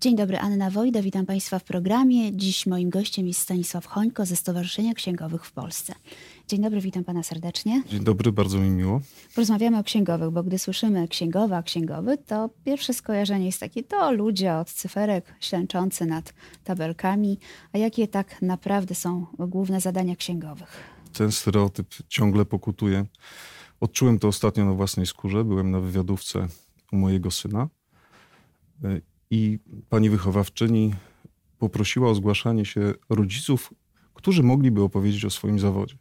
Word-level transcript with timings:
Dzień 0.00 0.16
dobry, 0.16 0.38
Anna 0.38 0.70
Wojda, 0.70 1.02
witam 1.02 1.26
Państwa 1.26 1.58
w 1.58 1.64
programie. 1.64 2.36
Dziś 2.36 2.66
moim 2.66 2.90
gościem 2.90 3.26
jest 3.26 3.40
Stanisław 3.40 3.86
Hońko 3.86 4.26
ze 4.26 4.36
Stowarzyszenia 4.36 4.94
Księgowych 4.94 5.44
w 5.44 5.52
Polsce. 5.52 5.94
Dzień 6.48 6.62
dobry, 6.62 6.80
witam 6.80 7.04
Pana 7.04 7.22
serdecznie. 7.22 7.82
Dzień 7.86 8.04
dobry, 8.04 8.32
bardzo 8.32 8.58
mi 8.58 8.70
miło. 8.70 9.00
Porozmawiamy 9.34 9.78
o 9.78 9.84
księgowych, 9.84 10.30
bo 10.30 10.42
gdy 10.42 10.58
słyszymy 10.58 11.08
księgowa, 11.08 11.62
księgowy, 11.62 12.18
to 12.18 12.50
pierwsze 12.64 12.94
skojarzenie 12.94 13.46
jest 13.46 13.60
takie, 13.60 13.82
to 13.82 14.12
ludzie 14.12 14.54
od 14.54 14.70
cyferek 14.70 15.34
ślęczący 15.40 16.06
nad 16.06 16.34
tabelkami. 16.64 17.38
A 17.72 17.78
jakie 17.78 18.08
tak 18.08 18.42
naprawdę 18.42 18.94
są 18.94 19.26
główne 19.38 19.80
zadania 19.80 20.16
księgowych? 20.16 20.82
Ten 21.12 21.32
stereotyp 21.32 21.94
ciągle 22.08 22.44
pokutuje. 22.44 23.04
Odczułem 23.80 24.18
to 24.18 24.28
ostatnio 24.28 24.64
na 24.64 24.72
własnej 24.72 25.06
skórze. 25.06 25.44
Byłem 25.44 25.70
na 25.70 25.80
wywiadówce 25.80 26.48
u 26.92 26.96
mojego 26.96 27.30
syna 27.30 27.68
i 29.30 29.58
pani 29.88 30.10
wychowawczyni 30.10 30.94
poprosiła 31.58 32.10
o 32.10 32.14
zgłaszanie 32.14 32.64
się 32.64 32.94
rodziców, 33.08 33.74
którzy 34.14 34.42
mogliby 34.42 34.82
opowiedzieć 34.82 35.24
o 35.24 35.30
swoim 35.30 35.58
zawodzie. 35.58 35.96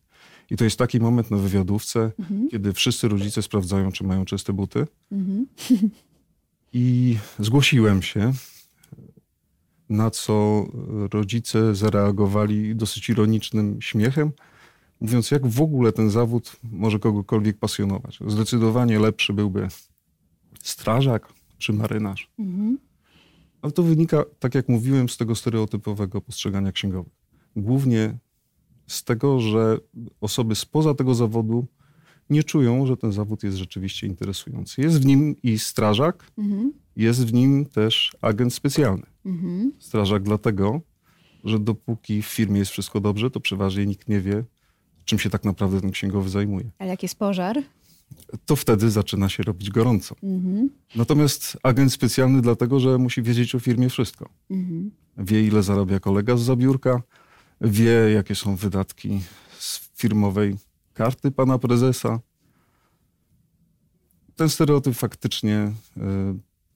I 0.49 0.57
to 0.57 0.63
jest 0.63 0.77
taki 0.77 0.99
moment 0.99 1.31
na 1.31 1.38
wywiadówce, 1.38 2.11
mhm. 2.19 2.49
kiedy 2.49 2.73
wszyscy 2.73 3.07
rodzice 3.07 3.41
sprawdzają, 3.41 3.91
czy 3.91 4.03
mają 4.03 4.25
czyste 4.25 4.53
buty. 4.53 4.88
Mhm. 5.11 5.45
I 6.73 7.17
zgłosiłem 7.39 8.02
się, 8.02 8.33
na 9.89 10.11
co 10.11 10.66
rodzice 11.11 11.75
zareagowali 11.75 12.75
dosyć 12.75 13.09
ironicznym 13.09 13.81
śmiechem, 13.81 14.31
mówiąc, 15.02 15.31
jak 15.31 15.47
w 15.47 15.61
ogóle 15.61 15.91
ten 15.91 16.09
zawód 16.09 16.55
może 16.63 16.99
kogokolwiek 16.99 17.57
pasjonować. 17.57 18.19
Zdecydowanie 18.27 18.99
lepszy 18.99 19.33
byłby 19.33 19.67
strażak 20.63 21.33
czy 21.57 21.73
marynarz. 21.73 22.30
Mhm. 22.39 22.77
Ale 23.61 23.71
to 23.71 23.83
wynika, 23.83 24.25
tak 24.39 24.55
jak 24.55 24.69
mówiłem, 24.69 25.09
z 25.09 25.17
tego 25.17 25.35
stereotypowego 25.35 26.21
postrzegania 26.21 26.71
księgowych. 26.71 27.13
Głównie 27.55 28.17
z 28.88 29.03
tego, 29.03 29.39
że 29.39 29.77
osoby 30.21 30.55
spoza 30.55 30.93
tego 30.93 31.16
zawodu 31.16 31.67
nie 32.29 32.43
czują, 32.43 32.85
że 32.85 32.97
ten 32.97 33.11
zawód 33.11 33.43
jest 33.43 33.57
rzeczywiście 33.57 34.07
interesujący. 34.07 34.81
Jest 34.81 35.01
w 35.01 35.05
nim 35.05 35.35
i 35.43 35.59
strażak, 35.59 36.31
mhm. 36.38 36.73
jest 36.95 37.25
w 37.25 37.33
nim 37.33 37.66
też 37.66 38.17
agent 38.21 38.53
specjalny. 38.53 39.05
Mhm. 39.25 39.73
Strażak 39.79 40.23
dlatego, 40.23 40.81
że 41.44 41.59
dopóki 41.59 42.21
w 42.21 42.25
firmie 42.25 42.59
jest 42.59 42.71
wszystko 42.71 42.99
dobrze, 42.99 43.31
to 43.31 43.39
przeważnie 43.39 43.85
nikt 43.85 44.09
nie 44.09 44.21
wie, 44.21 44.44
czym 45.05 45.19
się 45.19 45.29
tak 45.29 45.44
naprawdę 45.44 45.81
ten 45.81 45.91
księgowy 45.91 46.29
zajmuje. 46.29 46.69
Ale 46.79 46.89
jak 46.89 47.03
jest 47.03 47.16
pożar? 47.16 47.63
To 48.45 48.55
wtedy 48.55 48.91
zaczyna 48.91 49.29
się 49.29 49.43
robić 49.43 49.69
gorąco. 49.69 50.15
Mhm. 50.23 50.69
Natomiast 50.95 51.57
agent 51.63 51.93
specjalny 51.93 52.41
dlatego, 52.41 52.79
że 52.79 52.97
musi 52.97 53.21
wiedzieć 53.21 53.55
o 53.55 53.59
firmie 53.59 53.89
wszystko. 53.89 54.29
Mhm. 54.49 54.91
Wie, 55.17 55.47
ile 55.47 55.63
zarabia 55.63 55.99
kolega 55.99 56.38
z 56.38 56.41
zabiórka, 56.41 57.01
wie, 57.61 58.11
jakie 58.13 58.35
są 58.35 58.55
wydatki 58.55 59.21
z 59.59 59.89
firmowej 59.95 60.57
karty 60.93 61.31
pana 61.31 61.59
prezesa. 61.59 62.19
Ten 64.35 64.49
stereotyp 64.49 64.95
faktycznie 64.95 65.73
y, 65.97 66.01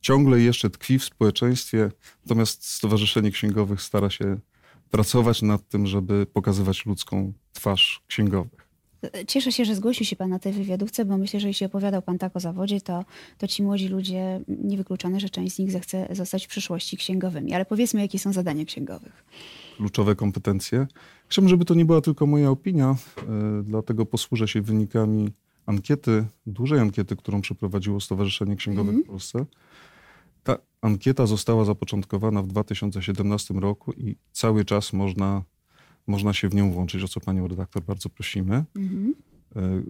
ciągle 0.02 0.40
jeszcze 0.40 0.70
tkwi 0.70 1.00
w 1.00 1.04
społeczeństwie, 1.04 1.92
natomiast 2.26 2.66
Stowarzyszenie 2.66 3.32
Księgowych 3.32 3.82
stara 3.82 4.10
się 4.10 4.40
pracować 4.92 5.42
nad 5.42 5.70
tym, 5.70 5.88
żeby 5.88 6.26
pokazywać 6.34 6.86
ludzką 6.86 7.34
twarz 7.54 8.04
księgowych. 8.08 8.63
Cieszę 9.28 9.52
się, 9.52 9.66
że 9.66 9.76
zgłosił 9.76 10.06
się 10.06 10.16
Pan 10.16 10.30
na 10.30 10.40
tej 10.40 10.54
wywiadówce, 10.54 11.06
bo 11.06 11.18
myślę, 11.18 11.40
że 11.40 11.48
jeśli 11.48 11.66
opowiadał 11.66 12.02
Pan 12.02 12.18
tak 12.18 12.36
o 12.36 12.40
zawodzie, 12.40 12.82
to, 12.82 13.06
to 13.38 13.48
ci 13.48 13.64
młodzi 13.64 13.88
ludzie, 13.88 14.42
niewykluczone, 14.48 15.20
że 15.20 15.30
część 15.30 15.56
z 15.56 15.60
nich 15.60 15.72
zechce 15.72 16.08
zostać 16.12 16.46
w 16.46 16.50
przyszłości 16.50 16.98
księgowymi. 16.98 17.54
Ale 17.54 17.66
powiedzmy, 17.66 18.02
jakie 18.02 18.20
są 18.20 18.34
zadania 18.34 18.66
księgowych. 18.66 19.26
Kluczowe 19.78 20.16
kompetencje. 20.16 20.88
Chciałbym, 21.28 21.50
żeby 21.50 21.66
to 21.66 21.74
nie 21.74 21.86
była 21.86 22.02
tylko 22.02 22.26
moja 22.26 22.50
opinia, 22.50 22.96
yy, 23.18 23.64
dlatego 23.64 24.06
posłużę 24.06 24.48
się 24.48 24.62
wynikami 24.62 25.32
ankiety, 25.66 26.26
dużej 26.46 26.80
ankiety, 26.80 27.16
którą 27.16 27.42
przeprowadziło 27.42 28.00
Stowarzyszenie 28.00 28.56
Księgowe 28.56 28.90
mm. 28.90 29.04
w 29.04 29.08
Polsce. 29.08 29.46
Ta 30.44 30.58
ankieta 30.82 31.26
została 31.26 31.66
zapoczątkowana 31.66 32.42
w 32.42 32.48
2017 32.48 33.54
roku 33.54 33.94
i 33.94 34.16
cały 34.32 34.66
czas 34.66 34.94
można 34.94 35.44
można 36.08 36.34
się 36.34 36.50
w 36.50 36.56
nią 36.56 36.72
włączyć, 36.72 37.04
o 37.04 37.08
co 37.08 37.20
panią 37.20 37.48
redaktor 37.48 37.84
bardzo 37.84 38.10
prosimy. 38.10 38.64
Mhm. 38.76 39.16
E, 39.56 39.82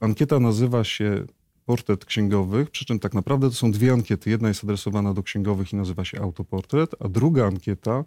ankieta 0.00 0.40
nazywa 0.40 0.84
się 0.84 1.26
Portret 1.64 2.04
Księgowych, 2.04 2.70
przy 2.70 2.84
czym 2.84 2.98
tak 2.98 3.14
naprawdę 3.14 3.48
to 3.48 3.54
są 3.54 3.70
dwie 3.70 3.92
ankiety. 3.92 4.30
Jedna 4.30 4.48
jest 4.48 4.64
adresowana 4.64 5.14
do 5.14 5.22
księgowych 5.22 5.72
i 5.72 5.76
nazywa 5.76 6.04
się 6.04 6.20
Autoportret, 6.20 6.90
a 7.00 7.08
druga 7.08 7.46
ankieta 7.46 8.04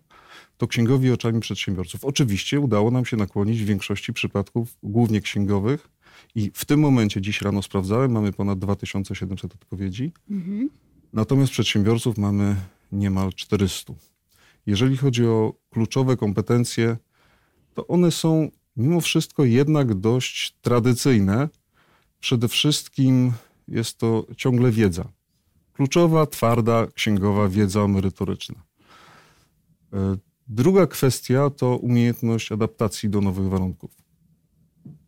to 0.57 0.67
Księgowi 0.67 1.11
oczami 1.11 1.39
przedsiębiorców. 1.39 2.05
Oczywiście 2.05 2.59
udało 2.59 2.91
nam 2.91 3.05
się 3.05 3.17
nakłonić 3.17 3.63
w 3.63 3.65
większości 3.65 4.13
przypadków, 4.13 4.77
głównie 4.83 5.21
księgowych, 5.21 5.89
i 6.35 6.51
w 6.53 6.65
tym 6.65 6.79
momencie, 6.79 7.21
dziś 7.21 7.41
rano 7.41 7.61
sprawdzałem, 7.61 8.11
mamy 8.11 8.33
ponad 8.33 8.59
2700 8.59 9.53
odpowiedzi. 9.53 10.11
Mhm. 10.29 10.69
Natomiast 11.13 11.51
przedsiębiorców 11.51 12.17
mamy 12.17 12.55
niemal 12.91 13.33
400. 13.33 13.93
Jeżeli 14.65 14.97
chodzi 14.97 15.25
o 15.25 15.53
kluczowe 15.69 16.17
kompetencje, 16.17 16.97
to 17.73 17.87
one 17.87 18.11
są 18.11 18.49
mimo 18.77 19.01
wszystko 19.01 19.45
jednak 19.45 19.93
dość 19.93 20.55
tradycyjne. 20.61 21.49
Przede 22.19 22.47
wszystkim 22.47 23.31
jest 23.67 23.97
to 23.97 24.25
ciągle 24.37 24.71
wiedza. 24.71 25.11
Kluczowa, 25.73 26.25
twarda, 26.25 26.87
księgowa 26.87 27.49
wiedza 27.49 27.87
merytoryczna. 27.87 28.63
E, 29.93 30.17
druga 30.47 30.87
kwestia 30.87 31.49
to 31.49 31.77
umiejętność 31.77 32.51
adaptacji 32.51 33.09
do 33.09 33.21
nowych 33.21 33.49
warunków. 33.49 33.91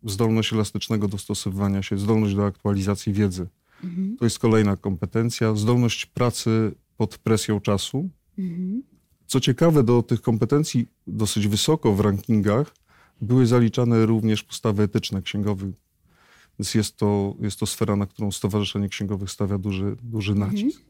Zdolność 0.04 0.52
elastycznego 0.52 1.08
dostosowywania 1.08 1.82
się, 1.82 1.98
zdolność 1.98 2.34
do 2.34 2.46
aktualizacji 2.46 3.12
wiedzy. 3.12 3.48
Mhm. 3.84 4.16
To 4.16 4.24
jest 4.24 4.38
kolejna 4.38 4.76
kompetencja. 4.76 5.54
Zdolność 5.54 6.06
pracy 6.06 6.74
pod 6.96 7.18
presją 7.18 7.60
czasu. 7.60 8.08
Mhm. 8.38 8.82
Co 9.32 9.40
ciekawe, 9.40 9.82
do 9.82 10.02
tych 10.02 10.22
kompetencji 10.22 10.86
dosyć 11.06 11.48
wysoko 11.48 11.92
w 11.92 12.00
rankingach 12.00 12.74
były 13.20 13.46
zaliczane 13.46 14.06
również 14.06 14.42
postawy 14.42 14.82
etyczne 14.82 15.22
księgowych. 15.22 15.74
Więc 16.58 16.74
jest 16.74 16.96
to, 16.96 17.34
jest 17.40 17.60
to 17.60 17.66
sfera, 17.66 17.96
na 17.96 18.06
którą 18.06 18.32
Stowarzyszenie 18.32 18.88
Księgowych 18.88 19.30
stawia 19.30 19.58
duży, 19.58 19.96
duży 20.02 20.32
mhm. 20.32 20.50
nacisk. 20.50 20.82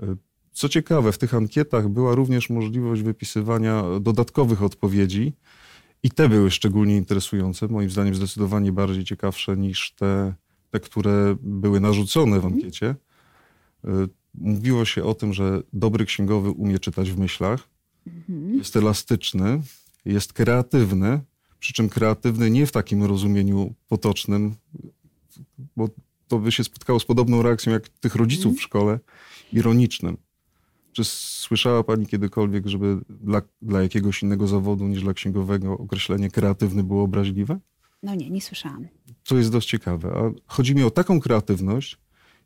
Mhm. 0.00 0.18
Co 0.52 0.68
ciekawe, 0.68 1.12
w 1.12 1.18
tych 1.18 1.34
ankietach 1.34 1.88
była 1.88 2.14
również 2.14 2.50
możliwość 2.50 3.02
wypisywania 3.02 3.84
dodatkowych 4.00 4.62
odpowiedzi 4.62 5.32
i 6.02 6.10
te 6.10 6.28
były 6.28 6.50
szczególnie 6.50 6.96
interesujące, 6.96 7.68
moim 7.68 7.90
zdaniem 7.90 8.14
zdecydowanie 8.14 8.72
bardziej 8.72 9.04
ciekawsze 9.04 9.56
niż 9.56 9.92
te, 9.92 10.34
te 10.70 10.80
które 10.80 11.36
były 11.40 11.80
narzucone 11.80 12.40
w 12.40 12.44
mhm. 12.44 12.54
ankiecie. 12.54 12.94
Mówiło 14.34 14.84
się 14.84 15.04
o 15.04 15.14
tym, 15.14 15.32
że 15.32 15.62
dobry 15.72 16.04
księgowy 16.04 16.50
umie 16.50 16.78
czytać 16.78 17.10
w 17.10 17.18
myślach, 17.18 17.68
mhm. 18.06 18.58
jest 18.58 18.76
elastyczny, 18.76 19.62
jest 20.04 20.32
kreatywny, 20.32 21.20
przy 21.58 21.72
czym 21.72 21.88
kreatywny 21.88 22.50
nie 22.50 22.66
w 22.66 22.72
takim 22.72 23.04
rozumieniu 23.04 23.74
potocznym, 23.88 24.54
bo 25.76 25.88
to 26.28 26.38
by 26.38 26.52
się 26.52 26.64
spotkało 26.64 27.00
z 27.00 27.04
podobną 27.04 27.42
reakcją 27.42 27.72
jak 27.72 27.88
tych 27.88 28.14
rodziców 28.14 28.46
mhm. 28.46 28.58
w 28.58 28.62
szkole, 28.62 28.98
ironicznym. 29.52 30.16
Czy 30.92 31.04
słyszała 31.04 31.84
Pani 31.84 32.06
kiedykolwiek, 32.06 32.66
żeby 32.66 32.98
dla, 33.10 33.42
dla 33.62 33.82
jakiegoś 33.82 34.22
innego 34.22 34.46
zawodu 34.46 34.88
niż 34.88 35.02
dla 35.02 35.14
księgowego 35.14 35.78
określenie 35.78 36.30
kreatywny 36.30 36.82
było 36.82 37.02
obraźliwe? 37.02 37.58
No 38.02 38.14
nie, 38.14 38.30
nie 38.30 38.40
słyszałam. 38.40 38.86
To 39.24 39.38
jest 39.38 39.52
dość 39.52 39.68
ciekawe. 39.68 40.12
A 40.16 40.52
chodzi 40.54 40.74
mi 40.74 40.82
o 40.82 40.90
taką 40.90 41.20
kreatywność, 41.20 41.98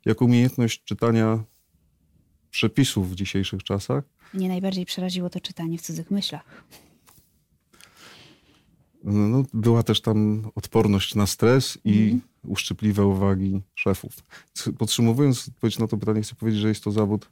jak 0.05 0.21
umiejętność 0.21 0.83
czytania 0.83 1.43
przepisów 2.51 3.11
w 3.11 3.15
dzisiejszych 3.15 3.63
czasach. 3.63 4.03
Mnie 4.33 4.47
najbardziej 4.47 4.85
przeraziło 4.85 5.29
to 5.29 5.39
czytanie 5.39 5.77
w 5.77 5.81
cudzych 5.81 6.11
myślach. 6.11 6.63
No, 9.03 9.27
no 9.27 9.43
była 9.53 9.83
też 9.83 10.01
tam 10.01 10.51
odporność 10.55 11.15
na 11.15 11.27
stres 11.27 11.77
i 11.83 12.03
mm. 12.03 12.21
uszczypliwe 12.43 13.05
uwagi 13.05 13.61
szefów. 13.75 14.13
Podsumowując 14.77 15.47
odpowiedź 15.47 15.79
na 15.79 15.87
to 15.87 15.97
pytanie, 15.97 16.21
chcę 16.21 16.35
powiedzieć, 16.35 16.61
że 16.61 16.67
jest 16.67 16.83
to 16.83 16.91
zawód 16.91 17.29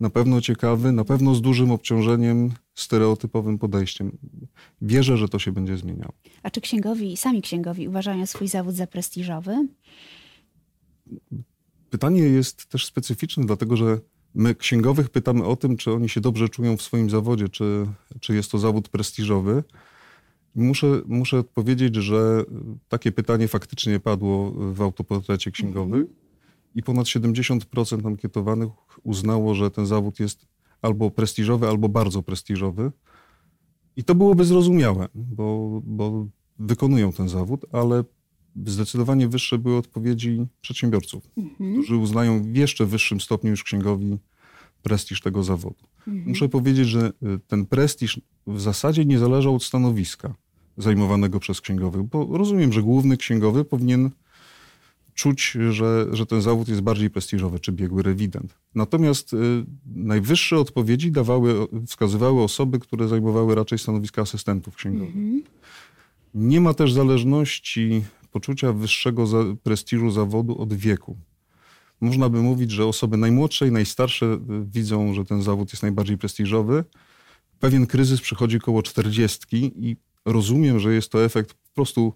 na 0.00 0.10
pewno 0.10 0.40
ciekawy, 0.40 0.92
na 0.92 1.04
pewno 1.04 1.34
z 1.34 1.42
dużym 1.42 1.70
obciążeniem, 1.70 2.52
stereotypowym 2.74 3.58
podejściem. 3.58 4.18
Wierzę, 4.82 5.16
że 5.16 5.28
to 5.28 5.38
się 5.38 5.52
będzie 5.52 5.76
zmieniało. 5.76 6.12
A 6.42 6.50
czy 6.50 6.60
księgowi, 6.60 7.16
sami 7.16 7.42
księgowi 7.42 7.88
uważają 7.88 8.26
swój 8.26 8.48
zawód 8.48 8.74
za 8.74 8.86
prestiżowy? 8.86 9.68
Pytanie 11.90 12.20
jest 12.20 12.66
też 12.66 12.86
specyficzne, 12.86 13.46
dlatego 13.46 13.76
że 13.76 14.00
My 14.34 14.54
księgowych 14.54 15.10
pytamy 15.10 15.44
o 15.44 15.56
tym, 15.56 15.76
czy 15.76 15.92
oni 15.92 16.08
się 16.08 16.20
dobrze 16.20 16.48
czują 16.48 16.76
w 16.76 16.82
swoim 16.82 17.10
zawodzie, 17.10 17.48
czy, 17.48 17.86
czy 18.20 18.34
jest 18.34 18.50
to 18.50 18.58
zawód 18.58 18.88
prestiżowy. 18.88 19.64
Muszę, 20.54 21.02
muszę 21.06 21.38
odpowiedzieć, 21.38 21.94
że 21.94 22.44
takie 22.88 23.12
pytanie 23.12 23.48
faktycznie 23.48 24.00
padło 24.00 24.50
w 24.50 24.82
autoportrecie 24.82 25.50
księgowych 25.50 26.06
i 26.74 26.82
ponad 26.82 27.06
70% 27.06 28.06
ankietowanych 28.06 28.70
uznało, 29.02 29.54
że 29.54 29.70
ten 29.70 29.86
zawód 29.86 30.20
jest 30.20 30.46
albo 30.82 31.10
prestiżowy, 31.10 31.68
albo 31.68 31.88
bardzo 31.88 32.22
prestiżowy. 32.22 32.92
I 33.96 34.04
to 34.04 34.14
byłoby 34.14 34.44
zrozumiałe, 34.44 35.08
bo, 35.14 35.80
bo 35.84 36.26
wykonują 36.58 37.12
ten 37.12 37.28
zawód, 37.28 37.66
ale 37.72 38.04
zdecydowanie 38.66 39.28
wyższe 39.28 39.58
były 39.58 39.76
odpowiedzi 39.76 40.46
przedsiębiorców, 40.60 41.30
mhm. 41.36 41.72
którzy 41.72 41.96
uznają 41.96 42.42
w 42.42 42.56
jeszcze 42.56 42.86
wyższym 42.86 43.20
stopniu 43.20 43.50
niż 43.50 43.62
księgowi 43.62 44.18
prestiż 44.82 45.20
tego 45.20 45.42
zawodu. 45.42 45.84
Mhm. 46.08 46.28
Muszę 46.28 46.48
powiedzieć, 46.48 46.88
że 46.88 47.12
y, 47.22 47.38
ten 47.48 47.66
prestiż 47.66 48.20
w 48.46 48.60
zasadzie 48.60 49.04
nie 49.04 49.18
zależał 49.18 49.54
od 49.54 49.64
stanowiska 49.64 50.34
zajmowanego 50.76 51.40
przez 51.40 51.60
księgowych, 51.60 52.02
bo 52.02 52.38
rozumiem, 52.38 52.72
że 52.72 52.82
główny 52.82 53.16
księgowy 53.16 53.64
powinien 53.64 54.10
czuć, 55.14 55.56
że, 55.70 56.06
że 56.12 56.26
ten 56.26 56.42
zawód 56.42 56.68
jest 56.68 56.80
bardziej 56.80 57.10
prestiżowy, 57.10 57.60
czy 57.60 57.72
biegły 57.72 58.02
rewident. 58.02 58.54
Natomiast 58.74 59.32
y, 59.32 59.36
najwyższe 59.86 60.58
odpowiedzi 60.58 61.12
dawały, 61.12 61.54
wskazywały 61.86 62.42
osoby, 62.42 62.78
które 62.78 63.08
zajmowały 63.08 63.54
raczej 63.54 63.78
stanowiska 63.78 64.22
asystentów 64.22 64.76
księgowych. 64.76 65.16
Mhm. 65.16 65.42
Nie 66.34 66.60
ma 66.60 66.74
też 66.74 66.92
zależności 66.92 68.04
poczucia 68.34 68.72
wyższego 68.72 69.26
prestiżu 69.62 70.10
zawodu 70.10 70.58
od 70.58 70.74
wieku. 70.74 71.16
Można 72.00 72.28
by 72.28 72.42
mówić, 72.42 72.70
że 72.70 72.86
osoby 72.86 73.16
najmłodsze 73.16 73.68
i 73.68 73.72
najstarsze 73.72 74.26
y, 74.26 74.38
widzą, 74.66 75.14
że 75.14 75.24
ten 75.24 75.42
zawód 75.42 75.72
jest 75.72 75.82
najbardziej 75.82 76.18
prestiżowy. 76.18 76.84
Pewien 77.60 77.86
kryzys 77.86 78.20
przychodzi 78.20 78.60
koło 78.60 78.82
czterdziestki 78.82 79.72
i 79.76 79.96
rozumiem, 80.24 80.80
że 80.80 80.94
jest 80.94 81.08
to 81.12 81.24
efekt 81.24 81.54
po 81.54 81.74
prostu 81.74 82.12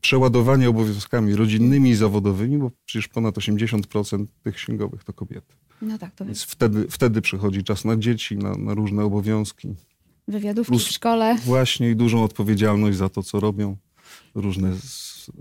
przeładowania 0.00 0.68
obowiązkami 0.68 1.34
rodzinnymi 1.34 1.90
i 1.90 1.94
zawodowymi, 1.94 2.58
bo 2.58 2.70
przecież 2.84 3.08
ponad 3.08 3.34
80% 3.34 4.26
tych 4.42 4.54
księgowych 4.54 5.04
to 5.04 5.12
kobiety. 5.12 5.54
No 5.82 5.98
tak, 5.98 6.14
to 6.14 6.24
Więc 6.24 6.42
wtedy, 6.42 6.86
wtedy 6.90 7.20
przychodzi 7.20 7.64
czas 7.64 7.84
na 7.84 7.96
dzieci, 7.96 8.36
na, 8.36 8.54
na 8.54 8.74
różne 8.74 9.04
obowiązki. 9.04 9.74
Wywiadówki 10.28 10.70
Plus 10.70 10.86
w 10.86 10.90
szkole. 10.90 11.36
Właśnie 11.44 11.90
i 11.90 11.96
dużą 11.96 12.24
odpowiedzialność 12.24 12.98
za 12.98 13.08
to, 13.08 13.22
co 13.22 13.40
robią. 13.40 13.76
Różne 14.34 14.72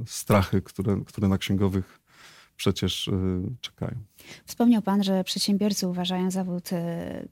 strachy, 0.06 0.62
które, 0.62 1.02
które 1.06 1.28
na 1.28 1.38
księgowych 1.38 2.00
przecież 2.58 3.08
y, 3.08 3.12
czekają. 3.62 3.96
Wspomniał 4.46 4.82
Pan, 4.82 5.04
że 5.04 5.24
przedsiębiorcy 5.24 5.88
uważają 5.88 6.32
zawód 6.32 6.72
y, 6.72 6.76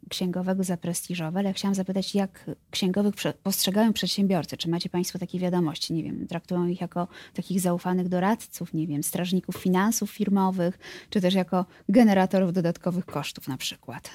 księgowego 0.09 0.63
za 0.63 0.77
prestiżowy, 0.77 1.39
ale 1.39 1.53
chciałam 1.53 1.75
zapytać, 1.75 2.15
jak 2.15 2.51
księgowych 2.71 3.13
postrzegają 3.43 3.93
przedsiębiorcy? 3.93 4.57
Czy 4.57 4.69
macie 4.69 4.89
Państwo 4.89 5.19
takie 5.19 5.39
wiadomości? 5.39 5.93
Nie 5.93 6.03
wiem, 6.03 6.27
traktują 6.27 6.67
ich 6.67 6.81
jako 6.81 7.07
takich 7.33 7.61
zaufanych 7.61 8.09
doradców, 8.09 8.73
nie 8.73 8.87
wiem, 8.87 9.03
strażników 9.03 9.55
finansów 9.55 10.11
firmowych, 10.11 10.79
czy 11.09 11.21
też 11.21 11.33
jako 11.33 11.65
generatorów 11.89 12.53
dodatkowych 12.53 13.05
kosztów 13.05 13.47
na 13.47 13.57
przykład? 13.57 14.09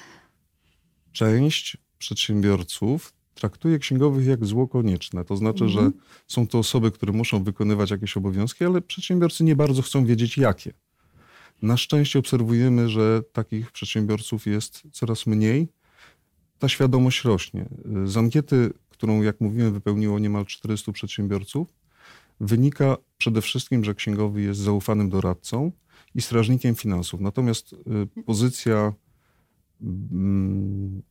Część 1.11 1.77
przedsiębiorców 1.97 3.13
traktuje 3.33 3.79
księgowych 3.79 4.27
jak 4.27 4.45
zło 4.45 4.67
konieczne. 4.67 5.25
To 5.25 5.35
znaczy, 5.35 5.63
mhm. 5.63 5.85
że 5.85 5.91
są 6.27 6.47
to 6.47 6.59
osoby, 6.59 6.91
które 6.91 7.13
muszą 7.13 7.43
wykonywać 7.43 7.91
jakieś 7.91 8.17
obowiązki, 8.17 8.65
ale 8.65 8.81
przedsiębiorcy 8.81 9.43
nie 9.43 9.55
bardzo 9.55 9.81
chcą 9.81 10.05
wiedzieć 10.05 10.37
jakie. 10.37 10.73
Na 11.61 11.77
szczęście 11.77 12.19
obserwujemy, 12.19 12.89
że 12.89 13.23
takich 13.33 13.71
przedsiębiorców 13.71 14.45
jest 14.45 14.83
coraz 14.91 15.27
mniej. 15.27 15.67
Ta 16.59 16.69
świadomość 16.69 17.23
rośnie. 17.23 17.65
Z 18.05 18.17
ankiety, 18.17 18.73
którą, 18.89 19.21
jak 19.21 19.41
mówiłem, 19.41 19.73
wypełniło 19.73 20.19
niemal 20.19 20.45
400 20.45 20.91
przedsiębiorców, 20.91 21.67
wynika 22.39 22.97
przede 23.17 23.41
wszystkim, 23.41 23.83
że 23.83 23.95
księgowy 23.95 24.41
jest 24.41 24.59
zaufanym 24.59 25.09
doradcą 25.09 25.71
i 26.15 26.21
strażnikiem 26.21 26.75
finansów. 26.75 27.21
Natomiast 27.21 27.73
y, 27.73 28.23
pozycja 28.23 28.93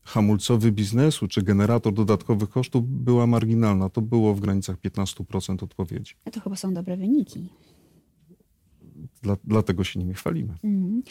hamulcowy 0.03 0.73
biznesu 0.73 1.29
czy 1.29 1.43
generator 1.43 1.95
dodatkowych 1.95 2.49
kosztów 2.49 2.89
była 2.89 3.27
marginalna. 3.27 3.89
To 3.89 4.03
było 4.03 4.35
w 4.35 4.41
granicach 4.41 4.77
15% 4.77 5.65
odpowiedzi. 5.65 6.15
A 6.25 6.31
to 6.31 6.41
chyba 6.41 6.57
są 6.57 6.75
dobre 6.75 6.97
wyniki. 6.97 7.49
Dla, 9.23 9.37
dlatego 9.45 9.85
się 9.85 9.99
nimi 9.99 10.15
chwalimy. 10.15 10.55
Mm. 10.65 11.03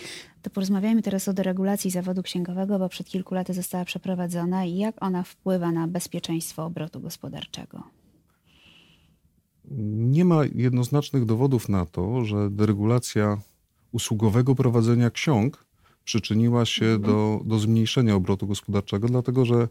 To 0.42 0.50
porozmawiajmy 0.50 1.02
teraz 1.02 1.28
o 1.28 1.34
deregulacji 1.34 1.92
zawodu 1.92 2.24
księgowego, 2.24 2.80
bo 2.80 2.90
przed 2.90 3.08
kilku 3.08 3.36
laty 3.36 3.54
została 3.54 3.86
przeprowadzona 3.86 4.66
i 4.66 4.78
jak 4.78 5.04
ona 5.04 5.24
wpływa 5.24 5.72
na 5.72 5.88
bezpieczeństwo 5.88 6.66
obrotu 6.66 7.02
gospodarczego. 7.02 7.84
Nie 9.92 10.26
ma 10.26 10.46
jednoznacznych 10.56 11.26
dowodów 11.26 11.70
na 11.70 11.86
to, 11.86 12.26
że 12.26 12.50
deregulacja 12.50 13.38
usługowego 13.92 14.56
prowadzenia 14.56 15.10
ksiąg 15.10 15.69
przyczyniła 16.10 16.66
się 16.66 16.86
mm. 16.86 17.02
do, 17.02 17.42
do 17.46 17.60
zmniejszenia 17.60 18.16
obrotu 18.16 18.48
gospodarczego, 18.48 19.08
dlatego 19.08 19.46
że 19.46 19.68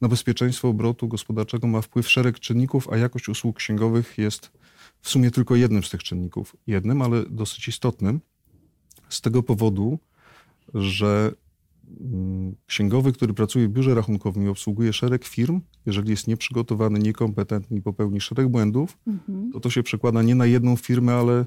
na 0.00 0.08
bezpieczeństwo 0.08 0.68
obrotu 0.68 1.08
gospodarczego 1.08 1.66
ma 1.66 1.80
wpływ 1.80 2.10
szereg 2.10 2.40
czynników, 2.40 2.88
a 2.92 2.96
jakość 2.96 3.28
usług 3.28 3.56
księgowych 3.56 4.18
jest 4.18 4.52
w 5.00 5.10
sumie 5.10 5.30
tylko 5.30 5.56
jednym 5.56 5.82
z 5.82 5.90
tych 5.90 6.02
czynników. 6.02 6.56
Jednym, 6.66 7.02
ale 7.02 7.24
dosyć 7.30 7.68
istotnym. 7.68 8.20
Z 9.08 9.20
tego 9.20 9.42
powodu, 9.42 9.98
że 10.74 11.32
mm, 12.00 12.54
księgowy, 12.66 13.12
który 13.12 13.34
pracuje 13.34 13.68
w 13.68 13.70
biurze 13.70 13.94
rachunkowym 13.94 14.44
i 14.44 14.48
obsługuje 14.48 14.92
szereg 14.92 15.24
firm, 15.24 15.60
jeżeli 15.86 16.10
jest 16.10 16.28
nieprzygotowany, 16.28 16.98
niekompetentny 16.98 17.76
i 17.76 17.82
popełni 17.82 18.20
szereg 18.20 18.48
błędów, 18.48 18.98
mhm. 19.06 19.52
to 19.52 19.60
to 19.60 19.70
się 19.70 19.82
przekłada 19.82 20.22
nie 20.22 20.34
na 20.34 20.46
jedną 20.46 20.76
firmę, 20.76 21.14
ale 21.14 21.44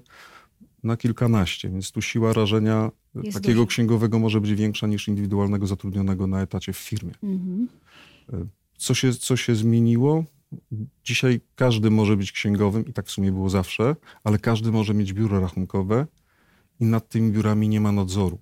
na 0.84 0.98
kilkanaście. 0.98 1.70
Więc 1.70 1.92
tu 1.92 2.02
siła 2.02 2.34
rażenia 2.34 2.92
jest 3.16 3.34
takiego 3.34 3.68
księgowego 3.68 4.20
może 4.20 4.42
być 4.42 4.54
większa 4.54 4.88
niż 4.88 5.08
indywidualnego 5.08 5.68
zatrudnionego 5.68 6.28
na 6.28 6.42
etacie 6.42 6.74
w 6.74 6.78
firmie. 6.78 7.12
Mhm. 7.24 7.68
E, 8.34 8.46
co, 8.78 8.94
się, 8.94 9.14
co 9.14 9.38
się 9.38 9.56
zmieniło? 9.56 10.24
Dzisiaj 11.04 11.42
każdy 11.56 11.92
może 11.92 12.18
być 12.18 12.32
księgowym 12.32 12.86
i 12.86 12.94
tak 12.94 13.06
w 13.08 13.12
sumie 13.12 13.32
było 13.32 13.50
zawsze, 13.50 13.96
ale 14.24 14.40
każdy 14.40 14.72
może 14.72 14.94
mieć 14.94 15.14
biuro 15.14 15.40
rachunkowe 15.40 16.08
i 16.80 16.86
nad 16.86 17.10
tymi 17.10 17.32
biurami 17.32 17.70
nie 17.70 17.82
ma 17.82 17.92
nadzoru. 17.92 18.40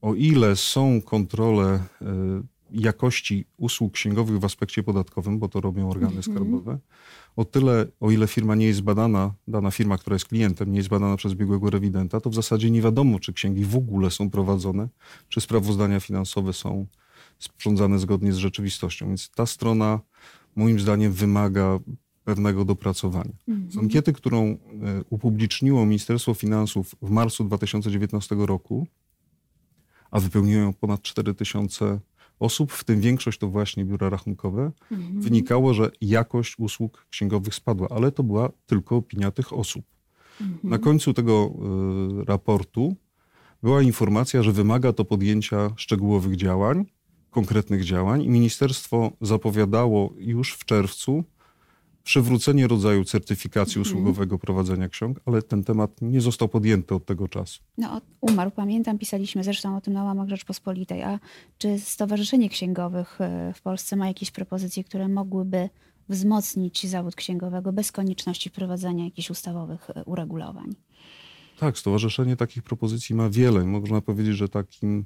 O 0.00 0.14
ile 0.14 0.56
są 0.56 1.02
kontrole 1.02 1.64
e, 1.74 2.42
jakości 2.74 3.46
usług 3.56 3.92
księgowych 3.92 4.38
w 4.38 4.44
aspekcie 4.44 4.82
podatkowym, 4.82 5.38
bo 5.38 5.48
to 5.48 5.60
robią 5.60 5.90
organy 5.90 6.16
mhm. 6.16 6.22
skarbowe, 6.22 6.78
o 7.36 7.44
tyle, 7.44 7.86
o 8.00 8.10
ile 8.10 8.26
firma 8.26 8.54
nie 8.54 8.66
jest 8.66 8.80
badana, 8.80 9.34
dana 9.48 9.70
firma, 9.70 9.98
która 9.98 10.14
jest 10.14 10.26
klientem, 10.26 10.72
nie 10.72 10.78
jest 10.78 10.88
badana 10.88 11.16
przez 11.16 11.34
biegłego 11.34 11.70
rewidenta, 11.70 12.20
to 12.20 12.30
w 12.30 12.34
zasadzie 12.34 12.70
nie 12.70 12.82
wiadomo, 12.82 13.20
czy 13.20 13.32
księgi 13.32 13.64
w 13.64 13.76
ogóle 13.76 14.10
są 14.10 14.30
prowadzone, 14.30 14.88
czy 15.28 15.40
sprawozdania 15.40 16.00
finansowe 16.00 16.52
są 16.52 16.86
sporządzane 17.38 17.98
zgodnie 17.98 18.32
z 18.32 18.36
rzeczywistością. 18.36 19.08
Więc 19.08 19.30
ta 19.30 19.46
strona 19.46 20.00
moim 20.56 20.80
zdaniem 20.80 21.12
wymaga 21.12 21.78
pewnego 22.24 22.64
dopracowania. 22.64 23.32
Z 23.46 23.50
mhm. 23.50 23.78
ankiety, 23.78 24.12
którą 24.12 24.46
e, 24.46 24.56
upubliczniło 25.10 25.86
Ministerstwo 25.86 26.34
Finansów 26.34 26.94
w 27.02 27.10
marcu 27.10 27.44
2019 27.44 28.34
roku, 28.38 28.86
a 30.10 30.20
wypełniło 30.20 30.62
ją 30.62 30.72
ponad 30.72 31.02
4000 31.02 32.00
osób, 32.42 32.72
w 32.72 32.84
tym 32.84 33.00
większość 33.00 33.38
to 33.38 33.48
właśnie 33.48 33.84
biura 33.84 34.10
rachunkowe, 34.10 34.72
mhm. 34.90 35.20
wynikało, 35.20 35.74
że 35.74 35.90
jakość 36.00 36.58
usług 36.58 37.06
księgowych 37.10 37.54
spadła, 37.54 37.88
ale 37.90 38.12
to 38.12 38.22
była 38.22 38.50
tylko 38.66 38.96
opinia 38.96 39.30
tych 39.30 39.52
osób. 39.52 39.84
Mhm. 40.40 40.70
Na 40.70 40.78
końcu 40.78 41.14
tego 41.14 41.52
y, 42.20 42.24
raportu 42.24 42.96
była 43.62 43.82
informacja, 43.82 44.42
że 44.42 44.52
wymaga 44.52 44.92
to 44.92 45.04
podjęcia 45.04 45.70
szczegółowych 45.76 46.36
działań, 46.36 46.84
konkretnych 47.30 47.84
działań 47.84 48.22
i 48.22 48.28
ministerstwo 48.28 49.12
zapowiadało 49.20 50.14
już 50.16 50.54
w 50.54 50.64
czerwcu 50.64 51.24
przywrócenie 52.04 52.68
rodzaju 52.68 53.04
certyfikacji 53.04 53.78
mhm. 53.78 53.82
usługowego 53.82 54.38
prowadzenia 54.38 54.88
ksiąg, 54.88 55.20
ale 55.26 55.42
ten 55.42 55.64
temat 55.64 56.02
nie 56.02 56.20
został 56.20 56.48
podjęty 56.48 56.94
od 56.94 57.06
tego 57.06 57.28
czasu. 57.28 57.60
No, 57.78 58.00
umarł, 58.20 58.50
pamiętam, 58.50 58.98
pisaliśmy 58.98 59.44
zresztą 59.44 59.76
o 59.76 59.80
tym 59.80 59.92
na 59.92 60.04
łamach 60.04 60.28
Rzeczpospolitej. 60.28 61.02
A 61.02 61.20
czy 61.58 61.78
Stowarzyszenie 61.78 62.48
Księgowych 62.48 63.20
e, 63.20 63.52
w 63.54 63.62
Polsce 63.62 63.96
ma 63.96 64.06
jakieś 64.06 64.30
propozycje, 64.30 64.84
które 64.84 65.08
mogłyby 65.08 65.68
wzmocnić 66.08 66.86
zawód 66.86 67.14
księgowego 67.14 67.72
bez 67.72 67.92
konieczności 67.92 68.50
wprowadzania 68.50 69.04
jakichś 69.04 69.30
ustawowych 69.30 69.90
e, 69.90 70.04
uregulowań? 70.04 70.74
Tak, 71.58 71.78
stowarzyszenie 71.78 72.36
takich 72.36 72.62
propozycji 72.62 73.14
ma 73.14 73.30
wiele. 73.30 73.64
Można 73.64 74.00
powiedzieć, 74.00 74.36
że 74.36 74.48
takim 74.48 75.04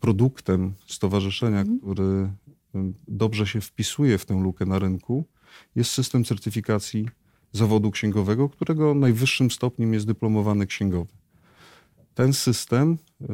produktem 0.00 0.74
stowarzyszenia, 0.86 1.60
mhm. 1.60 1.80
który 1.80 2.32
dobrze 3.08 3.46
się 3.46 3.60
wpisuje 3.60 4.18
w 4.18 4.26
tę 4.26 4.34
lukę 4.34 4.66
na 4.66 4.78
rynku, 4.78 5.24
jest 5.74 5.90
system 5.90 6.24
certyfikacji 6.24 7.08
zawodu 7.52 7.90
księgowego, 7.90 8.48
którego 8.48 8.94
najwyższym 8.94 9.50
stopniem 9.50 9.94
jest 9.94 10.06
dyplomowany 10.06 10.66
księgowy. 10.66 11.12
Ten 12.14 12.32
system 12.32 12.92
y, 12.92 13.26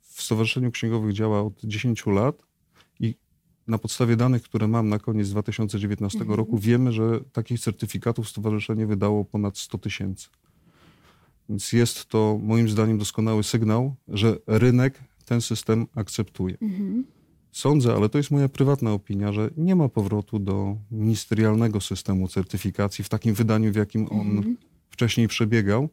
w 0.00 0.22
Stowarzyszeniu 0.22 0.70
Księgowych 0.70 1.12
działa 1.12 1.42
od 1.42 1.60
10 1.64 2.06
lat 2.06 2.42
i 3.00 3.14
na 3.66 3.78
podstawie 3.78 4.16
danych, 4.16 4.42
które 4.42 4.68
mam 4.68 4.88
na 4.88 4.98
koniec 4.98 5.30
2019 5.30 6.18
mhm. 6.18 6.36
roku, 6.36 6.58
wiemy, 6.58 6.92
że 6.92 7.20
takich 7.32 7.60
certyfikatów 7.60 8.28
stowarzyszenie 8.28 8.86
wydało 8.86 9.24
ponad 9.24 9.58
100 9.58 9.78
tysięcy. 9.78 10.28
Więc 11.48 11.72
jest 11.72 12.06
to 12.06 12.38
moim 12.42 12.68
zdaniem 12.68 12.98
doskonały 12.98 13.42
sygnał, 13.42 13.94
że 14.08 14.36
rynek 14.46 15.00
ten 15.24 15.40
system 15.40 15.86
akceptuje. 15.94 16.56
Mhm. 16.62 17.04
Sądzę, 17.52 17.94
ale 17.94 18.08
to 18.08 18.18
jest 18.18 18.30
moja 18.30 18.48
prywatna 18.48 18.92
opinia, 18.92 19.32
że 19.32 19.50
nie 19.56 19.76
ma 19.76 19.88
powrotu 19.88 20.38
do 20.38 20.76
ministerialnego 20.90 21.80
systemu 21.80 22.28
certyfikacji 22.28 23.04
w 23.04 23.08
takim 23.08 23.34
wydaniu, 23.34 23.72
w 23.72 23.76
jakim 23.76 24.06
on 24.10 24.30
mhm. 24.30 24.56
wcześniej 24.90 25.28
przebiegał. 25.28 25.88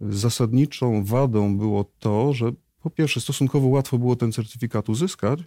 Zasadniczą 0.00 1.04
wadą 1.04 1.58
było 1.58 1.84
to, 1.98 2.32
że 2.32 2.52
po 2.82 2.90
pierwsze 2.90 3.20
stosunkowo 3.20 3.68
łatwo 3.68 3.98
było 3.98 4.16
ten 4.16 4.32
certyfikat 4.32 4.88
uzyskać, 4.88 5.40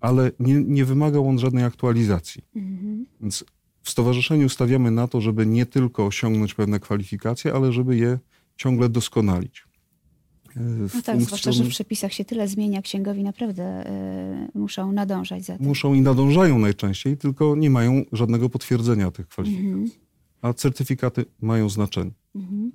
ale 0.00 0.30
nie, 0.38 0.54
nie 0.54 0.84
wymagał 0.84 1.28
on 1.28 1.38
żadnej 1.38 1.64
aktualizacji. 1.64 2.42
Mhm. 2.56 3.06
Więc 3.20 3.44
w 3.82 3.90
stowarzyszeniu 3.90 4.48
stawiamy 4.48 4.90
na 4.90 5.08
to, 5.08 5.20
żeby 5.20 5.46
nie 5.46 5.66
tylko 5.66 6.06
osiągnąć 6.06 6.54
pewne 6.54 6.80
kwalifikacje, 6.80 7.54
ale 7.54 7.72
żeby 7.72 7.96
je 7.96 8.18
ciągle 8.56 8.88
doskonalić. 8.88 9.64
No 10.56 11.02
tak, 11.04 11.22
zwłaszcza, 11.22 11.52
że 11.52 11.64
w 11.64 11.68
przepisach 11.68 12.12
się 12.12 12.24
tyle 12.24 12.48
zmienia, 12.48 12.82
księgowi 12.82 13.22
naprawdę 13.22 13.86
y, 14.54 14.58
muszą 14.58 14.92
nadążać 14.92 15.44
za 15.44 15.56
tym. 15.58 15.66
Muszą 15.66 15.94
i 15.94 16.00
nadążają 16.00 16.58
najczęściej, 16.58 17.16
tylko 17.16 17.56
nie 17.56 17.70
mają 17.70 18.04
żadnego 18.12 18.48
potwierdzenia 18.48 19.10
tych 19.10 19.28
kwalifikacji. 19.28 19.68
Mhm. 19.68 19.90
A 20.42 20.52
certyfikaty 20.52 21.24
mają 21.40 21.68
znaczenie. 21.68 22.10
Mhm. 22.34 22.72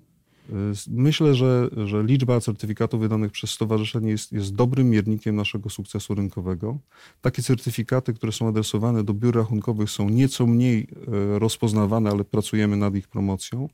Myślę, 0.88 1.36
że, 1.36 1.69
że 1.86 2.03
liczba 2.03 2.39
certyfikatów 2.39 3.00
wydanych 3.00 3.31
przez 3.31 3.50
stowarzyszenie 3.50 4.09
jest, 4.09 4.31
jest 4.31 4.55
dobrym 4.55 4.89
miernikiem 4.89 5.36
naszego 5.36 5.69
sukcesu 5.69 6.15
rynkowego. 6.15 6.77
Takie 7.21 7.41
certyfikaty, 7.41 8.13
które 8.13 8.31
są 8.31 8.48
adresowane 8.48 9.03
do 9.03 9.13
biur 9.13 9.36
rachunkowych, 9.36 9.89
są 9.89 10.09
nieco 10.09 10.48
mniej 10.48 10.88
e, 11.07 11.39
rozpoznawane, 11.39 12.09
ale 12.09 12.24
pracujemy 12.24 12.77
nad 12.77 12.95
ich 12.95 13.07
promocją. 13.07 13.69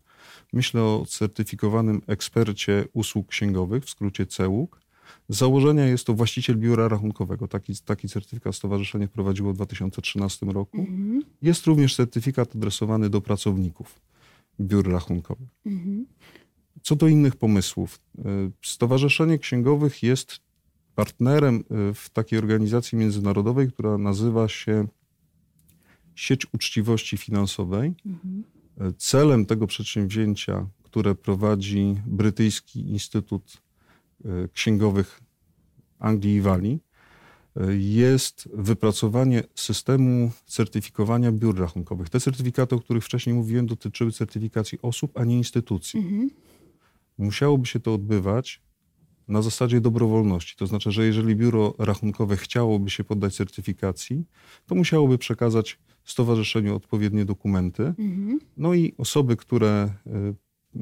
Myślę 0.55 0.83
o 0.83 1.05
certyfikowanym 1.07 2.01
ekspercie 2.07 2.85
usług 2.93 3.27
księgowych, 3.27 3.83
w 3.85 3.89
skrócie 3.89 4.25
CEUK. 4.25 4.81
Z 5.29 5.37
założenia 5.37 5.85
jest 5.85 6.05
to 6.05 6.13
właściciel 6.13 6.57
biura 6.57 6.87
rachunkowego. 6.87 7.47
Taki, 7.47 7.73
taki 7.85 8.09
certyfikat 8.09 8.55
stowarzyszenie 8.55 9.07
wprowadziło 9.07 9.53
w 9.53 9.55
2013 9.55 10.45
roku. 10.45 10.77
Mhm. 10.77 11.23
Jest 11.41 11.65
również 11.65 11.95
certyfikat 11.95 12.55
adresowany 12.55 13.09
do 13.09 13.21
pracowników 13.21 14.01
biur 14.59 14.91
rachunkowych. 14.91 15.49
Mhm. 15.65 16.05
Co 16.81 16.95
do 16.95 17.07
innych 17.07 17.35
pomysłów, 17.35 17.99
e, 18.17 18.21
Stowarzyszenie 18.61 19.39
Księgowych 19.39 20.03
jest 20.03 20.39
partnerem 20.95 21.55
e, 21.55 21.93
w 21.93 22.09
takiej 22.09 22.39
organizacji 22.39 22.97
międzynarodowej, 22.97 23.71
która 23.71 23.97
nazywa 23.97 24.47
się 24.47 24.87
Sieć 26.15 26.47
Uczciwości 26.53 27.17
Finansowej. 27.17 27.93
Mhm. 28.05 28.43
E, 28.81 28.93
celem 28.97 29.45
tego 29.45 29.67
przedsięwzięcia, 29.67 30.67
które 30.83 31.15
prowadzi 31.15 31.95
Brytyjski 32.05 32.89
Instytut 32.89 33.65
Księgowych 34.53 35.21
Anglii 35.99 36.35
i 36.35 36.41
Walii, 36.41 36.79
jest 37.77 38.49
wypracowanie 38.53 39.43
systemu 39.55 40.31
certyfikowania 40.45 41.31
biur 41.31 41.59
rachunkowych. 41.59 42.09
Te 42.09 42.19
certyfikaty, 42.19 42.75
o 42.75 42.79
których 42.79 43.03
wcześniej 43.03 43.35
mówiłem, 43.35 43.67
dotyczyły 43.67 44.11
certyfikacji 44.11 44.79
osób, 44.81 45.17
a 45.17 45.23
nie 45.23 45.37
instytucji. 45.37 45.99
Mhm 45.99 46.29
musiałoby 47.17 47.65
się 47.65 47.79
to 47.79 47.93
odbywać 47.93 48.61
na 49.27 49.41
zasadzie 49.41 49.81
dobrowolności. 49.81 50.55
To 50.55 50.67
znaczy, 50.67 50.91
że 50.91 51.05
jeżeli 51.05 51.35
biuro 51.35 51.73
rachunkowe 51.77 52.37
chciałoby 52.37 52.89
się 52.89 53.03
poddać 53.03 53.35
certyfikacji, 53.35 54.25
to 54.65 54.75
musiałoby 54.75 55.17
przekazać 55.17 55.79
stowarzyszeniu 56.05 56.75
odpowiednie 56.75 57.25
dokumenty. 57.25 57.83
Mhm. 57.83 58.39
No 58.57 58.73
i 58.73 58.93
osoby, 58.97 59.35
które 59.35 59.89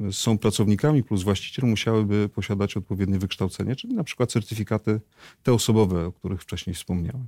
y, 0.07 0.11
są 0.11 0.37
pracownikami 0.37 1.03
plus 1.03 1.23
właściciel 1.23 1.69
musiałyby 1.69 2.29
posiadać 2.29 2.77
odpowiednie 2.77 3.19
wykształcenie, 3.19 3.75
czyli 3.75 3.93
na 3.93 4.03
przykład 4.03 4.31
certyfikaty 4.31 5.01
te 5.43 5.53
osobowe, 5.53 6.05
o 6.05 6.11
których 6.11 6.41
wcześniej 6.41 6.73
wspomniałem. 6.73 7.27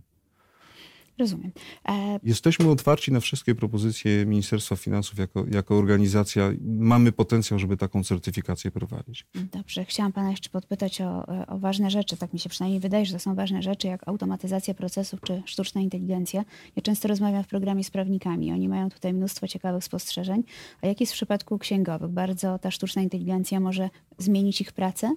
Rozumiem. 1.18 1.52
E... 1.88 2.20
Jesteśmy 2.24 2.70
otwarci 2.70 3.12
na 3.12 3.20
wszystkie 3.20 3.56
propozycje 3.56 4.26
Ministerstwa 4.26 4.76
Finansów 4.76 5.20
jako, 5.20 5.46
jako 5.52 5.78
organizacja. 5.78 6.52
Mamy 6.66 7.12
potencjał, 7.12 7.60
żeby 7.60 7.78
taką 7.78 8.04
certyfikację 8.04 8.72
prowadzić. 8.72 9.26
Dobrze. 9.52 9.86
Chciałam 9.86 10.12
Pana 10.12 10.32
jeszcze 10.32 10.50
podpytać 10.50 11.02
o, 11.02 11.26
o 11.48 11.60
ważne 11.60 11.92
rzeczy. 11.92 12.18
Tak 12.18 12.34
mi 12.34 12.40
się 12.40 12.50
przynajmniej 12.50 12.80
wydaje, 12.80 13.06
że 13.06 13.14
to 13.14 13.20
są 13.20 13.36
ważne 13.36 13.62
rzeczy, 13.62 13.88
jak 13.88 14.08
automatyzacja 14.08 14.74
procesów 14.74 15.22
czy 15.22 15.44
sztuczna 15.46 15.82
inteligencja. 15.82 16.46
Ja 16.76 16.82
często 16.82 17.08
rozmawiam 17.08 17.44
w 17.44 17.48
programie 17.48 17.84
z 17.84 17.92
prawnikami. 17.92 18.52
Oni 18.52 18.70
mają 18.70 18.90
tutaj 18.90 19.14
mnóstwo 19.14 19.48
ciekawych 19.48 19.84
spostrzeżeń. 19.84 20.44
A 20.82 20.88
jak 20.88 21.00
jest 21.00 21.14
w 21.14 21.16
przypadku 21.16 21.60
księgowych? 21.60 22.12
Bardzo 22.12 22.60
ta 22.60 22.72
sztuczna 22.72 23.02
inteligencja 23.02 23.60
może 23.60 23.90
zmienić 24.18 24.62
ich 24.62 24.74
pracę? 24.74 25.16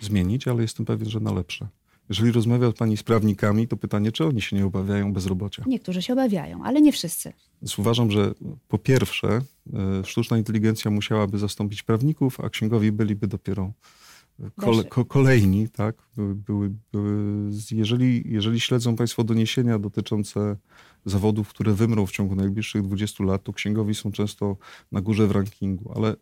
Zmienić, 0.00 0.48
ale 0.48 0.62
jestem 0.62 0.86
pewien, 0.86 1.10
że 1.10 1.20
na 1.20 1.32
lepsze. 1.32 1.68
Jeżeli 2.08 2.32
rozmawia 2.32 2.72
Pani 2.72 2.96
z 2.96 3.02
prawnikami, 3.02 3.68
to 3.68 3.76
pytanie, 3.76 4.12
czy 4.12 4.24
oni 4.24 4.42
się 4.42 4.56
nie 4.56 4.66
obawiają 4.66 5.12
bezrobocia? 5.12 5.64
Niektórzy 5.66 6.02
się 6.02 6.12
obawiają, 6.12 6.64
ale 6.64 6.80
nie 6.80 6.92
wszyscy. 6.92 7.32
Więc 7.62 7.78
uważam, 7.78 8.10
że 8.10 8.34
po 8.68 8.78
pierwsze, 8.78 9.28
e, 9.28 10.04
sztuczna 10.04 10.38
inteligencja 10.38 10.90
musiałaby 10.90 11.38
zastąpić 11.38 11.82
prawników, 11.82 12.40
a 12.40 12.50
księgowi 12.50 12.92
byliby 12.92 13.26
dopiero 13.26 13.72
kole, 14.56 14.84
ko, 14.84 15.04
kolejni. 15.04 15.68
Tak? 15.68 15.96
Były, 16.16 16.34
były, 16.34 16.70
były, 16.92 17.50
jeżeli, 17.70 18.32
jeżeli 18.32 18.60
śledzą 18.60 18.96
Państwo 18.96 19.24
doniesienia 19.24 19.78
dotyczące 19.78 20.56
zawodów, 21.04 21.48
które 21.48 21.72
wymrą 21.72 22.06
w 22.06 22.12
ciągu 22.12 22.34
najbliższych 22.34 22.82
20 22.82 23.24
lat, 23.24 23.42
to 23.42 23.52
księgowi 23.52 23.94
są 23.94 24.12
często 24.12 24.56
na 24.92 25.00
górze 25.00 25.26
w 25.26 25.30
rankingu, 25.30 25.92
ale 25.96 26.16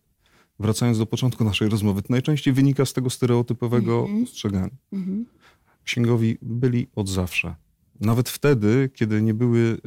wracając 0.58 0.98
do 0.98 1.06
początku 1.06 1.44
naszej 1.44 1.68
rozmowy, 1.68 2.02
to 2.02 2.08
najczęściej 2.10 2.54
wynika 2.54 2.84
z 2.84 2.92
tego 2.92 3.10
stereotypowego 3.10 4.04
mm 4.04 4.16
-hmm. 4.16 4.24
postrzegania. 4.24 4.70
Mm 4.92 5.04
-hmm 5.04 5.43
księgowi 5.84 6.38
byli 6.42 6.86
od 6.94 7.08
zawsze. 7.08 7.54
Nawet 8.00 8.28
wtedy, 8.28 8.90
kiedy 8.94 9.22
nie, 9.22 9.34
były, 9.34 9.78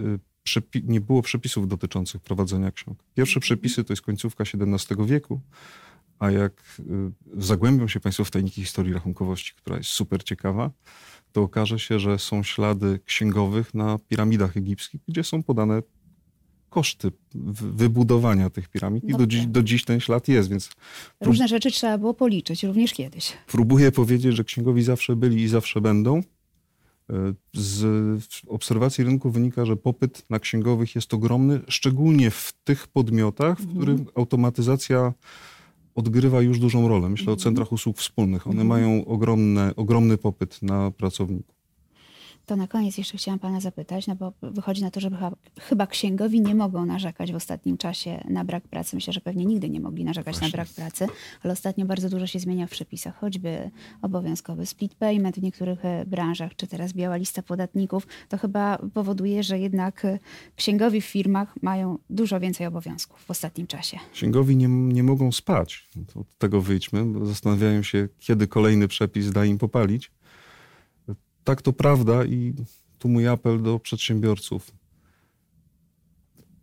y, 0.76 0.82
nie 0.84 1.02
było 1.02 1.22
przepisów 1.22 1.68
dotyczących 1.68 2.22
prowadzenia 2.22 2.72
ksiąg. 2.72 3.04
Pierwsze 3.16 3.40
przepisy 3.40 3.84
to 3.84 3.94
jest 3.94 4.02
końcówka 4.02 4.44
XVII 4.44 5.06
wieku, 5.06 5.42
a 6.20 6.32
jak 6.32 6.80
y, 6.80 6.84
zagłębią 7.42 7.88
się 7.88 8.00
Państwo 8.00 8.24
w 8.24 8.32
tajniki 8.32 8.62
historii 8.62 8.94
rachunkowości, 8.94 9.54
która 9.56 9.78
jest 9.78 9.90
super 9.90 10.24
ciekawa, 10.24 10.72
to 11.32 11.42
okaże 11.42 11.80
się, 11.80 12.00
że 12.00 12.20
są 12.20 12.44
ślady 12.44 13.00
księgowych 13.06 13.74
na 13.74 13.98
piramidach 13.98 14.58
egipskich, 14.58 15.02
gdzie 15.08 15.24
są 15.24 15.44
podane 15.44 15.82
koszty 16.78 17.12
wybudowania 17.74 18.50
tych 18.50 18.70
piramid 18.70 19.04
i 19.04 19.14
do 19.14 19.28
dziś, 19.28 19.46
do 19.46 19.64
dziś, 19.64 19.86
ten 19.86 20.00
ślad 20.00 20.28
jest, 20.28 20.50
więc... 20.50 20.70
Różne 21.22 21.48
rzeczy 21.48 21.72
trzeba 21.72 21.98
było 21.98 22.14
policzyć, 22.14 22.64
również 22.64 22.94
kiedyś. 22.94 23.34
Próbuję 23.48 23.92
powiedzieć, 23.92 24.36
że 24.36 24.44
księgowi 24.44 24.84
zawsze 24.84 25.16
byli 25.16 25.42
i 25.42 25.48
zawsze 25.48 25.82
będą. 25.82 26.18
E, 26.18 26.24
z 27.54 27.86
obserwacji 28.48 29.04
rynku 29.04 29.32
wynika, 29.32 29.66
że 29.66 29.76
popyt 29.76 30.26
na 30.30 30.40
księgowych 30.40 30.96
jest 30.96 31.14
ogromny, 31.14 31.60
szczególnie 31.68 32.32
w 32.32 32.54
tych 32.64 32.88
podmiotach, 32.88 33.58
w 33.58 33.62
mhm. 33.62 33.78
których 33.78 34.00
automatyzacja 34.16 35.14
odgrywa 35.96 36.42
już 36.42 36.60
dużą 36.60 36.88
rolę. 36.88 37.10
Myślę 37.10 37.24
mhm. 37.24 37.38
o 37.38 37.44
centrach 37.44 37.72
usług 37.72 37.98
wspólnych. 37.98 38.48
One 38.48 38.62
mhm. 38.62 38.68
mają 38.68 39.06
ogromne, 39.06 39.76
ogromny 39.76 40.18
popyt 40.18 40.62
na 40.62 40.92
pracowników. 40.92 41.57
To 42.48 42.56
na 42.56 42.68
koniec 42.68 42.98
jeszcze 42.98 43.18
chciałam 43.18 43.40
Pana 43.40 43.60
zapytać, 43.60 44.08
no 44.08 44.16
bo 44.16 44.34
wychodzi 44.42 44.82
na 44.82 44.92
to, 44.92 45.00
że 45.00 45.10
chyba, 45.60 45.88
księgowi 45.88 46.42
nie 46.42 46.56
mogą 46.56 46.86
narzekać 46.86 47.32
w 47.32 47.36
ostatnim 47.36 47.78
czasie 47.78 48.24
na 48.30 48.46
brak 48.46 48.68
pracy. 48.68 48.96
Myślę, 48.96 49.14
że 49.14 49.22
pewnie 49.22 49.46
nigdy 49.46 49.70
nie 49.70 49.80
mogli 49.80 50.04
narzekać 50.04 50.36
Właśnie. 50.36 50.48
na 50.48 50.52
brak 50.52 50.68
pracy, 50.68 51.08
ale 51.44 51.54
ostatnio 51.54 51.86
bardzo 51.86 52.10
dużo 52.10 52.28
się 52.28 52.40
zmienia 52.40 52.68
w 52.68 52.70
przepisach, 52.70 53.20
choćby 53.20 53.72
obowiązkowy 54.02 54.66
split 54.66 54.96
payment 54.96 55.36
w 55.36 55.42
niektórych 55.42 55.86
e, 55.86 56.06
branżach, 56.06 56.56
czy 56.56 56.68
teraz 56.68 56.94
biała 56.94 57.16
lista 57.16 57.44
podatników. 57.44 58.08
To 58.30 58.38
chyba 58.38 58.78
powoduje, 58.94 59.44
że 59.44 59.60
jednak 59.60 60.06
e, 60.06 60.20
księgowi 60.56 61.02
w 61.02 61.06
firmach 61.06 61.56
mają 61.62 61.98
dużo 62.10 62.40
więcej 62.40 62.68
obowiązków 62.68 63.20
w 63.26 63.32
ostatnim 63.32 63.68
czasie. 63.68 63.98
Księgowi 64.14 64.56
nie, 64.56 64.68
nie 64.68 65.04
mogą 65.04 65.32
spać. 65.32 65.90
Od 66.16 66.38
tego 66.38 66.62
wyjdźmy, 66.62 67.06
bo 67.06 67.26
zastanawiają 67.26 67.84
się, 67.84 68.10
kiedy 68.20 68.48
kolejny 68.48 68.88
przepis 68.88 69.32
da 69.32 69.46
im 69.46 69.58
popalić 69.58 70.12
tak 71.48 71.62
to 71.62 71.74
prawda 71.74 72.26
i 72.26 72.54
tu 73.00 73.10
mój 73.10 73.28
apel 73.28 73.62
do 73.62 73.80
przedsiębiorców. 73.80 74.72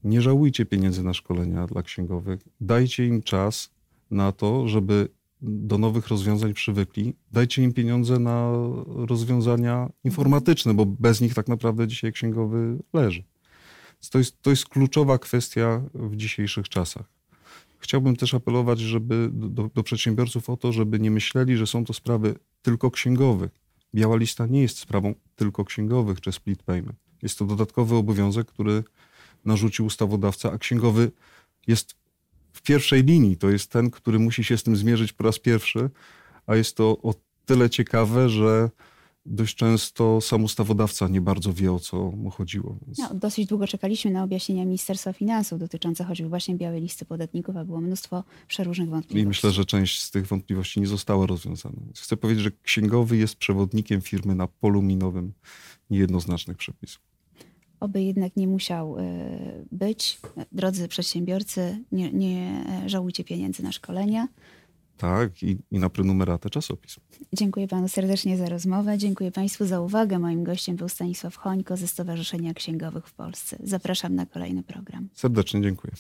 Nie 0.04 0.22
żałujcie 0.22 0.66
pieniędzy 0.66 1.02
na 1.02 1.14
szkolenia 1.14 1.66
dla 1.66 1.82
księgowych. 1.82 2.40
Dajcie 2.60 3.06
im 3.06 3.22
czas 3.22 3.70
na 4.10 4.32
to, 4.32 4.68
żeby 4.68 5.08
do 5.42 5.78
nowych 5.78 6.08
rozwiązań 6.08 6.54
przywykli. 6.54 7.14
Dajcie 7.32 7.62
im 7.62 7.72
pieniądze 7.72 8.18
na 8.18 8.52
rozwiązania 8.86 9.90
informatyczne, 10.04 10.74
bo 10.74 10.86
bez 10.86 11.20
nich 11.20 11.34
tak 11.34 11.48
naprawdę 11.48 11.88
dzisiaj 11.88 12.12
księgowy 12.12 12.78
leży. 12.92 13.24
To 14.10 14.18
jest, 14.18 14.42
to 14.42 14.50
jest 14.50 14.68
kluczowa 14.68 15.18
kwestia 15.18 15.82
w 15.94 16.16
dzisiejszych 16.16 16.68
czasach. 16.68 17.04
Chciałbym 17.78 18.16
też 18.16 18.34
apelować 18.34 18.80
żeby 18.80 19.30
do, 19.32 19.70
do 19.74 19.82
przedsiębiorców 19.82 20.50
o 20.50 20.56
to, 20.56 20.72
żeby 20.72 21.00
nie 21.00 21.10
myśleli, 21.10 21.56
że 21.56 21.66
są 21.66 21.84
to 21.84 21.92
sprawy 21.92 22.34
tylko 22.62 22.90
księgowych 22.90 23.63
Biała 23.94 24.16
lista 24.16 24.46
nie 24.46 24.62
jest 24.62 24.78
sprawą 24.78 25.14
tylko 25.36 25.64
księgowych 25.64 26.20
czy 26.20 26.32
split 26.32 26.62
payment. 26.62 26.98
Jest 27.22 27.38
to 27.38 27.44
dodatkowy 27.44 27.96
obowiązek, 27.96 28.46
który 28.46 28.84
narzucił 29.44 29.86
ustawodawca, 29.86 30.52
a 30.52 30.58
księgowy 30.58 31.10
jest 31.66 31.94
w 32.52 32.62
pierwszej 32.62 33.04
linii. 33.04 33.36
To 33.36 33.50
jest 33.50 33.70
ten, 33.70 33.90
który 33.90 34.18
musi 34.18 34.44
się 34.44 34.58
z 34.58 34.62
tym 34.62 34.76
zmierzyć 34.76 35.12
po 35.12 35.24
raz 35.24 35.38
pierwszy, 35.38 35.90
a 36.46 36.56
jest 36.56 36.76
to 36.76 36.98
o 37.02 37.14
tyle 37.44 37.70
ciekawe, 37.70 38.28
że 38.28 38.70
dość 39.26 39.56
często 39.56 40.20
sam 40.20 40.44
ustawodawca 40.44 41.08
nie 41.08 41.20
bardzo 41.20 41.52
wie, 41.52 41.72
o 41.72 41.78
co 41.78 41.96
mu 41.96 42.30
chodziło. 42.30 42.76
Więc... 42.86 42.98
No, 42.98 43.14
dosyć 43.14 43.46
długo 43.46 43.66
czekaliśmy 43.66 44.10
na 44.10 44.24
objaśnienia 44.24 44.64
Ministerstwa 44.64 45.12
Finansów 45.12 45.58
dotyczące 45.58 46.04
choćby 46.04 46.28
właśnie 46.28 46.54
białej 46.54 46.80
listy 46.80 47.04
podatników, 47.04 47.56
a 47.56 47.64
było 47.64 47.80
mnóstwo 47.80 48.24
przeróżnych 48.48 48.88
wątpliwości. 48.88 49.24
I 49.24 49.28
myślę, 49.28 49.50
że 49.50 49.64
część 49.64 50.02
z 50.02 50.10
tych 50.10 50.26
wątpliwości 50.26 50.80
nie 50.80 50.86
została 50.86 51.26
rozwiązana. 51.26 51.76
Więc 51.84 52.00
chcę 52.00 52.16
powiedzieć, 52.16 52.44
że 52.44 52.50
księgowy 52.62 53.16
jest 53.16 53.36
przewodnikiem 53.36 54.00
firmy 54.00 54.34
na 54.34 54.46
polu 54.46 54.82
minowym 54.82 55.32
niejednoznacznych 55.90 56.56
przepisów. 56.56 57.02
Oby 57.80 58.02
jednak 58.02 58.36
nie 58.36 58.48
musiał 58.48 58.98
y, 58.98 59.02
być. 59.72 60.20
Drodzy 60.52 60.88
przedsiębiorcy, 60.88 61.84
nie, 61.92 62.12
nie 62.12 62.64
żałujcie 62.86 63.24
pieniędzy 63.24 63.62
na 63.62 63.72
szkolenia. 63.72 64.28
Tak, 64.96 65.42
i, 65.42 65.58
i 65.70 65.78
na 65.78 65.90
prenumeratę 65.90 66.50
czasopism. 66.50 67.00
Dziękuję 67.32 67.68
panu 67.68 67.88
serdecznie 67.88 68.36
za 68.36 68.48
rozmowę. 68.48 68.98
Dziękuję 68.98 69.32
państwu 69.32 69.66
za 69.66 69.80
uwagę. 69.80 70.18
Moim 70.18 70.44
gościem 70.44 70.76
był 70.76 70.88
Stanisław 70.88 71.36
Chońko 71.36 71.76
ze 71.76 71.88
Stowarzyszenia 71.88 72.54
Księgowych 72.54 73.06
w 73.06 73.12
Polsce. 73.12 73.56
Zapraszam 73.64 74.14
na 74.14 74.26
kolejny 74.26 74.62
program. 74.62 75.08
Serdecznie 75.14 75.62
dziękuję. 75.62 75.92